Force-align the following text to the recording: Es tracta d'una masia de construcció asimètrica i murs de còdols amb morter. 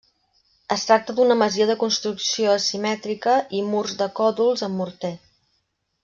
Es 0.75 0.85
tracta 0.91 1.13
d'una 1.19 1.35
masia 1.41 1.67
de 1.71 1.75
construcció 1.83 2.53
asimètrica 2.55 3.35
i 3.61 3.63
murs 3.69 3.93
de 4.03 4.07
còdols 4.21 4.65
amb 4.69 4.81
morter. 4.83 5.13